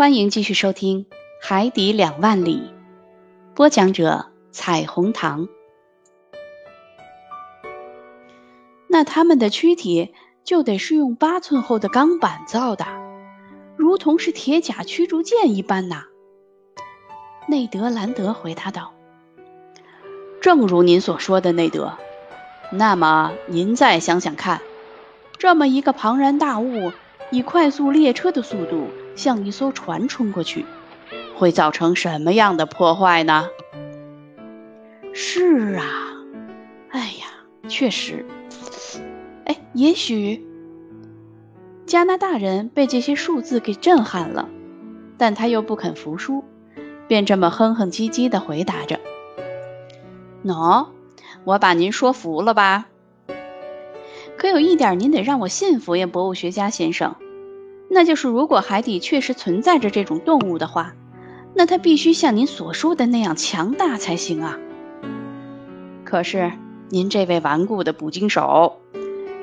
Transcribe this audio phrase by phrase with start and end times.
[0.00, 1.04] 欢迎继续收听
[1.42, 2.72] 《海底两万里》，
[3.54, 5.46] 播讲者彩虹糖。
[8.88, 12.86] 那他们的躯体就得是用八寸厚的钢板造的，
[13.76, 16.04] 如同是铁甲驱逐舰一般呐。
[17.46, 18.94] 内德兰德回答道
[20.40, 21.98] ：“正如您所说的，内德。
[22.72, 24.62] 那么您再想想看，
[25.36, 26.90] 这么一个庞然大物，
[27.30, 30.64] 以快速列车的速度。”像一艘船冲过去，
[31.36, 33.48] 会造成什么样的破坏呢？
[35.12, 35.84] 是啊，
[36.90, 37.26] 哎呀，
[37.68, 38.24] 确实，
[39.44, 40.46] 哎，也许
[41.84, 44.48] 加拿大人被这些数字给震撼了，
[45.18, 46.44] 但他又不肯服输，
[47.08, 49.00] 便这么哼哼唧唧的回答着
[50.44, 50.86] ：“喏，
[51.44, 52.86] 我把您说服了吧？
[54.36, 57.16] 可有一点，您得让我信服呀，博物学家先生。”
[57.92, 60.94] 那就是，如果海底确实存在着这种动物的话，
[61.54, 64.56] 那它必须像您所说的那样强大才行啊。
[66.04, 66.52] 可是，
[66.88, 68.80] 您这位顽固的捕鲸手，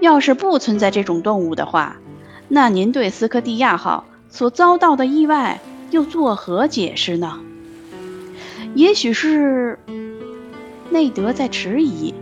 [0.00, 1.98] 要是不存在这种动物的话，
[2.48, 5.60] 那您对斯科蒂亚号所遭到的意外
[5.90, 7.40] 又作何解释呢？
[8.74, 9.78] 也许是
[10.88, 12.14] 内德在迟疑。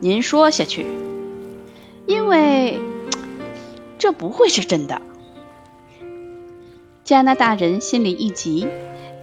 [0.00, 0.84] 您说下去，
[2.06, 2.78] 因为
[3.98, 5.00] 这不会是真的。
[7.10, 8.68] 加拿大人心里一急，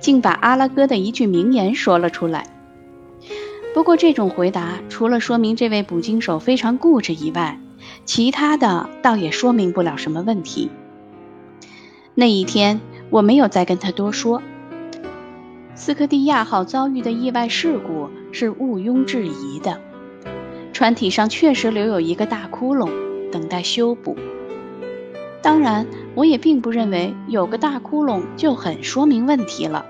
[0.01, 2.45] 竟把阿拉哥的一句名言说了出来。
[3.73, 7.61] 不过，这种回答除了说明这位捕鲸手非常固执以外，
[8.03, 10.69] 其他的倒也说明不了什么问题。
[12.13, 14.41] 那一天，我没有再跟他多说。
[15.73, 19.79] 斯科蒂亚号遭遇的意外事故是毋庸置疑的，
[20.73, 22.91] 船体上确实留有一个大窟窿，
[23.31, 24.17] 等待修补。
[25.41, 29.85] 当然，我也并不认为有个大窟窿就很说明问题了。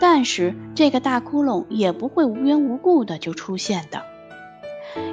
[0.00, 4.02] 但是这个大窟窿也不会无缘无故的就出现的。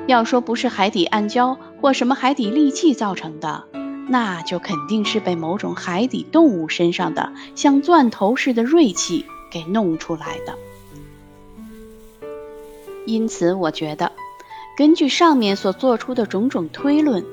[0.08, 3.66] 要说不是海底暗礁或什么海底利器造成的，
[4.08, 10.56] 那就肯定是被某种海底动物身上的像钻头似的锐器给弄出来的。
[13.06, 14.12] 因此，我觉得
[14.76, 17.24] 根据上面所做出的种种推论。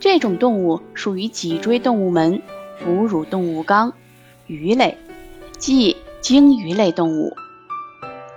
[0.00, 2.40] 这种动物属于脊椎动物门
[2.82, 3.92] 哺乳动物纲
[4.46, 4.96] 鱼类，
[5.58, 7.34] 即鲸鱼类动物。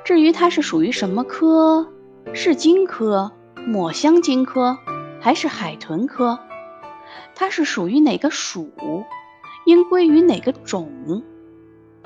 [0.04, 1.88] 至于它是属于什么科，
[2.34, 3.32] 是鲸科、
[3.66, 4.78] 抹香鲸科，
[5.22, 6.38] 还是海豚科？
[7.34, 8.70] 它是属于哪个属，
[9.66, 11.24] 应归于哪个种？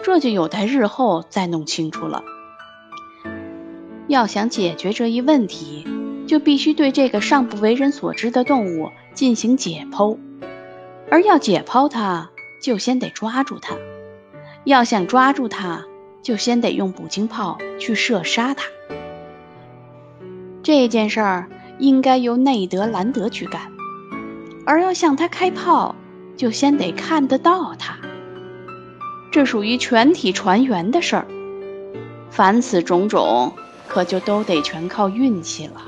[0.03, 2.23] 这就有待日后再弄清楚了。
[4.07, 5.87] 要想解决这一问题。
[6.27, 10.15] 就必须对这个尚不为人所知的动物进行解剖，
[11.09, 12.29] 而要解剖它，
[12.61, 13.75] 就先得抓住它。
[14.63, 15.85] 要想抓住它，
[16.21, 18.67] 就先得用捕鲸炮去射杀它。
[20.61, 23.71] 这件事儿应该由内德兰德去干，
[24.67, 25.95] 而要向他开炮，
[26.35, 27.97] 就先得看得到它。
[29.31, 31.25] 这属于全体船员的事儿。
[32.29, 33.51] 凡此种种，
[33.87, 35.81] 可就都得全靠运气了。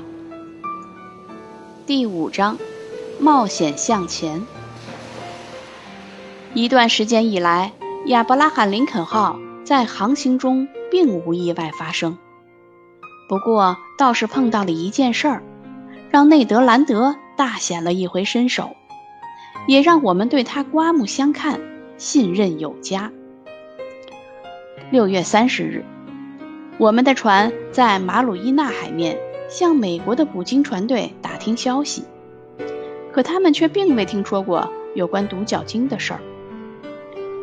[1.86, 2.58] 第五章，
[3.20, 4.46] 冒险向前。
[6.54, 7.72] 一段时间以来，
[8.06, 12.16] 亚伯拉罕林肯号在航行中并无意外发生。
[13.28, 15.42] 不过，倒是碰到了一件事儿，
[16.10, 18.70] 让内德兰德大显了一回身手，
[19.68, 21.60] 也让我们对他刮目相看，
[21.98, 23.12] 信任有加。
[24.90, 25.84] 六月三十日，
[26.78, 29.18] 我们的船在马鲁伊纳海面。
[29.50, 32.04] 向美国的捕鲸船队打听消息，
[33.12, 36.20] 可他们却并未听说过有关独角鲸的事儿。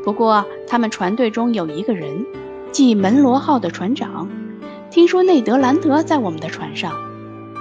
[0.04, 2.26] 不过，他们船队中有一个人，
[2.72, 4.30] 即门罗号的船长，
[4.90, 6.94] 听说内德兰德在我们的船上，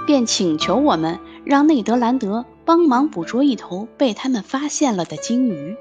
[0.05, 5.75] 便请求我们让内德兰德帮忙捕捉一头被他们发现了的鲸鱼。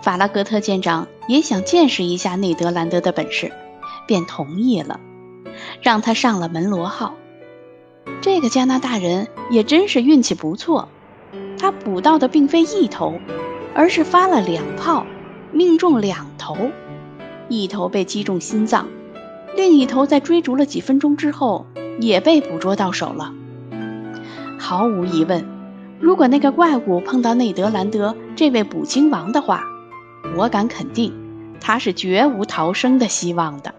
[0.00, 3.50] 法拉格特舰长也想见识一下内德兰德的本事，
[4.06, 5.00] 便同意了，
[5.82, 7.16] 让他上了门罗号。
[8.20, 10.88] 这个加拿大人也真是运气不错，
[11.58, 13.18] 他捕到的并非一头，
[13.74, 15.04] 而是发了两炮，
[15.52, 16.56] 命中两头，
[17.48, 18.88] 一头被击中心脏，
[19.56, 21.66] 另一头在追逐了几分钟之后
[22.00, 23.34] 也被捕捉到手了。
[24.58, 25.44] 毫无疑问，
[25.98, 29.62] 如果那个怪物碰到内德兰德这位捕鲸王的话，
[30.36, 31.12] 我敢肯定，
[31.60, 33.74] 他是绝无逃生的希望的。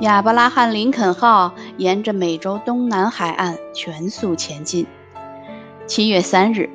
[0.00, 4.86] 亚伯拉罕·林肯号沿着美洲东南海岸全速前进。
[5.88, 6.68] 七月三日，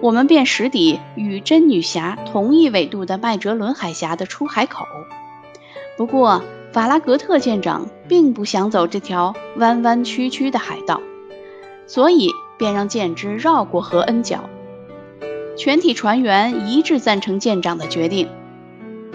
[0.00, 4.84] 我们便驶抵与真女峡同一纬度的麦哲伦海峡的出海口。
[5.96, 6.42] 不过，
[6.72, 11.00] 法拉格特舰长并不想走这条弯弯曲曲的海道，
[11.86, 14.50] 所以便让舰只绕过何恩角。
[15.56, 18.28] 全体船员一致赞成舰长的决定。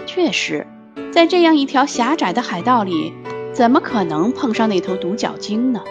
[0.06, 0.66] 确实，
[1.12, 3.12] 在这样一条狭窄的海道里，
[3.52, 5.82] 怎么可能碰上那头独角鲸呢？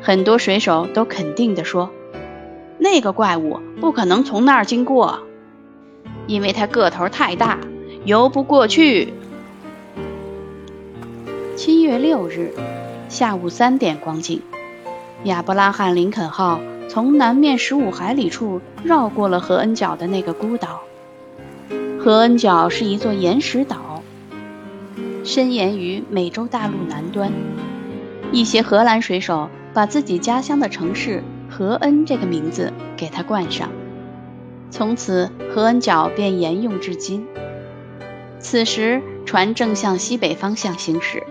[0.00, 1.90] 很多水手都肯定地说。
[2.84, 5.20] 那个怪物不可能从那儿经过，
[6.26, 7.58] 因为它个头太大，
[8.04, 9.14] 游不过去。
[11.56, 12.52] 七月六日
[13.08, 14.42] 下午三点光景，
[15.22, 16.60] 亚伯拉罕·林肯号
[16.90, 20.82] 从南面十五海里处绕过了何恩角的那个孤岛。
[21.98, 24.02] 何恩角是一座岩石岛，
[25.24, 27.32] 伸延于美洲大陆南端。
[28.30, 31.24] 一些荷兰水手把自己家乡的城市。
[31.56, 33.70] 何恩这个名字给他冠上，
[34.72, 37.28] 从此何恩角便沿用至今。
[38.40, 41.22] 此时船正向西北方向行驶。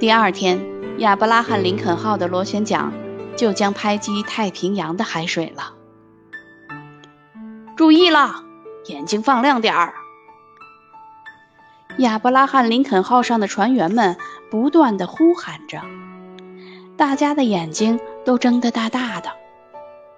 [0.00, 0.66] 第二天，
[0.98, 2.92] 亚伯拉罕·林肯号的螺旋桨
[3.36, 5.74] 就将拍击太平洋的海水了。
[7.76, 8.42] 注意了，
[8.86, 9.94] 眼睛放亮点儿！
[11.98, 14.16] 亚伯拉罕·林肯号上的船员们
[14.50, 15.82] 不断地呼喊着。
[16.96, 19.30] 大家的眼睛都睁得大大的。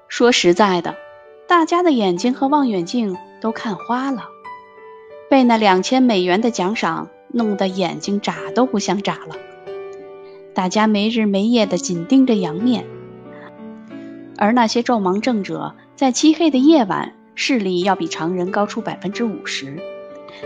[0.09, 0.95] 说实在的，
[1.49, 4.25] 大家的眼睛和望远镜都看花了，
[5.29, 9.37] 被那两千美元的奖赏弄得眼睛眨都不想眨了。
[10.55, 12.87] 大家没日没夜地紧盯着洋面，
[14.39, 19.77] 而那些昼盲症者在漆黑的夜晚视力要比常人高出百分之五十，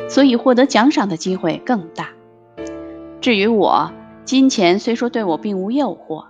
[0.09, 2.09] 所以获得奖赏的机会更大。
[3.21, 3.93] 至于我，
[4.25, 6.25] 金钱虽说对我并无诱惑，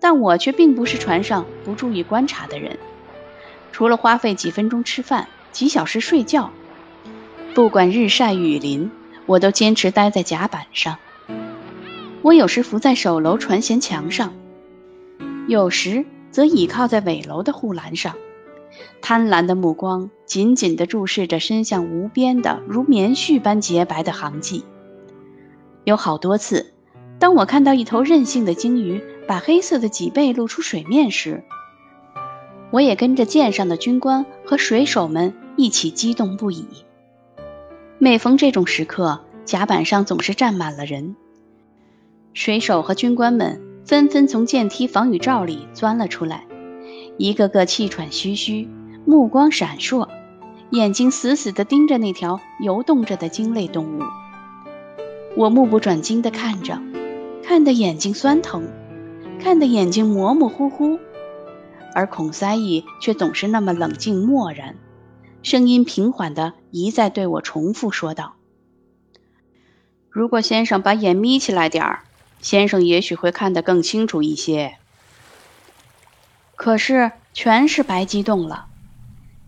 [0.00, 2.78] 但我却并不是船上不注意观察的人。
[3.72, 6.50] 除了花费几分钟吃饭、几小时睡觉，
[7.54, 8.90] 不管日晒雨淋，
[9.26, 10.98] 我都坚持待在甲板上。
[12.22, 14.34] 我有时伏在首楼船舷墙上，
[15.46, 18.14] 有时则倚靠在尾楼的护栏上，
[19.00, 24.64] 贪婪的目光紧紧地注视着伸向无边的如棉絮般洁白的航迹。
[25.84, 26.72] 有好多次。
[27.18, 31.42] 当我看到一头任性的鲸鱼把黑色的脊背露出水面时，
[32.70, 36.66] 我也跟着舰上的军官和水手们一起激动不已。
[37.98, 41.16] 每逢这种时刻，甲板上总是站满了人，
[42.34, 46.44] 水手和军官们纷纷从舰梯防雨罩里钻了出来，
[47.16, 48.68] 一个个气喘吁吁，
[49.04, 50.08] 目光闪烁，
[50.70, 54.02] 眼睛死死地盯着那条游动着的鲸类动物。
[55.36, 56.80] 我目不转睛地看着。
[57.48, 58.66] 看得眼睛酸疼，
[59.42, 60.98] 看得眼睛模模糊糊，
[61.94, 64.76] 而孔塞义却总是那么冷静漠然，
[65.42, 68.34] 声音平缓的一再对我重复说道
[70.10, 72.00] ：“如果先生把眼眯起来点儿，
[72.40, 74.76] 先生也许会看得更清楚一些。”
[76.56, 78.66] 可是全是白激动了。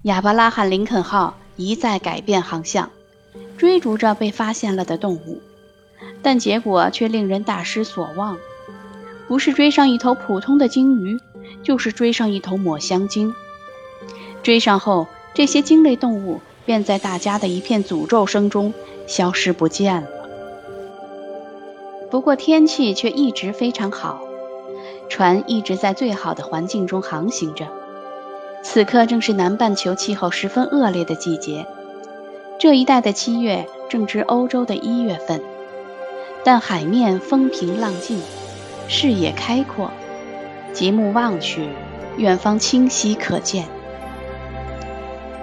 [0.03, 2.91] 亚伯拉罕·林肯号一再改变航向，
[3.57, 5.43] 追逐着被发现了的动物。
[6.23, 8.39] 但结果却令人大失所望，
[9.29, 11.21] 不是追上一头普通的鲸鱼，
[11.63, 13.35] 就是追上一头抹香鲸。
[14.43, 18.73] 追上后，这些鲸类动物便在大家的一片诅咒声中
[19.07, 20.09] 消失不见了。
[22.11, 24.23] 不过天气却一直非常好，
[25.11, 27.67] 船一直在最好的环境中航行着。
[28.63, 31.67] 此刻正是南半球气候十分恶劣的季节，
[32.59, 35.43] 这一带的七月正值欧洲的一月份。
[36.45, 38.21] 但海面风平浪静，
[38.89, 39.91] 视野开阔，
[40.73, 41.69] 极目望去，
[42.17, 43.67] 远方清晰可见。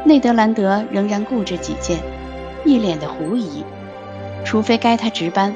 [0.03, 1.99] 内德兰德仍然固执己见，
[2.65, 3.63] 一脸的狐疑。
[4.43, 5.55] 除非该他值班，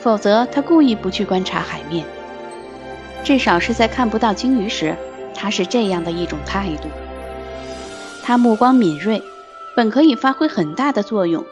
[0.00, 2.04] 否则他故意不去观察海面。
[3.22, 4.96] 至少是在看不到鲸鱼时，
[5.34, 6.88] 他是这样的一种态度。
[8.22, 9.22] 他目光敏锐，
[9.76, 11.44] 本可以发挥很大的作用，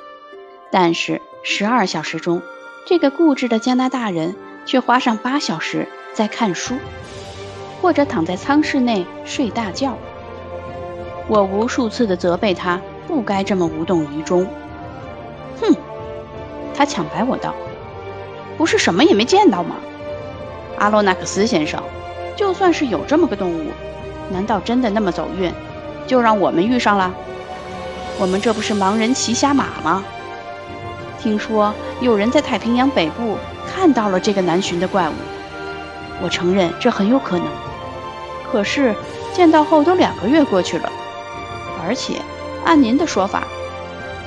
[0.70, 2.42] 但是十二小时中。
[2.86, 6.74] 这个固执的加拿大人却花上八小时在看书，
[7.80, 9.96] 或者躺在舱室内睡大觉。
[11.28, 14.46] 我无数次的责备他不该这么无动于衷。
[15.60, 15.74] 哼，
[16.74, 17.54] 他抢白我道
[18.58, 19.76] ：“不是什么也没见到吗？
[20.78, 21.82] 阿洛纳克斯先生，
[22.36, 23.70] 就算是有这么个动物，
[24.30, 25.50] 难道真的那么走运，
[26.06, 27.14] 就让我们遇上了？
[28.18, 30.02] 我们这不是盲人骑瞎马吗？”
[31.18, 33.36] 听说有人在太平洋北部
[33.76, 35.12] 看到了这个难寻的怪物，
[36.22, 37.46] 我承认这很有可能。
[38.50, 38.94] 可是
[39.34, 40.90] 见到后都两个月过去了，
[41.84, 42.14] 而且，
[42.64, 43.46] 按您的说法，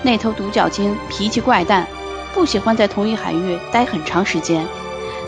[0.03, 1.88] 那头独角鲸脾气怪诞，
[2.32, 4.63] 不喜欢在同一海域待很长时间。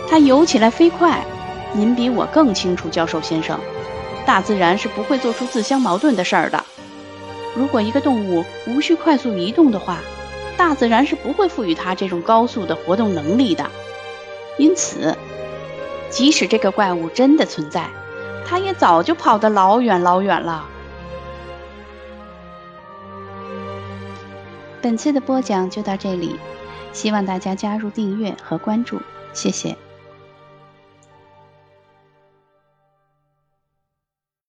[0.07, 1.25] 它游起来飞快，
[1.73, 3.59] 您比我更清楚，教授先生。
[4.23, 6.63] 大自然是不会做出自相矛盾的事儿的。
[7.55, 9.97] 如果一个动物无需快速移动的话，
[10.55, 13.65] 大自然是不会赋予它这种高速的活动能力的。
[14.57, 15.17] 因此，
[16.09, 17.89] 即使这个怪物真的存在，
[18.45, 20.67] 它也早就跑得老远老远了。
[24.81, 26.35] 本次的播讲就到这里，
[26.91, 28.99] 希望大家加入订阅和关注，
[29.33, 29.77] 谢谢。